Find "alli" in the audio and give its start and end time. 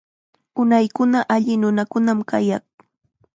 1.35-1.55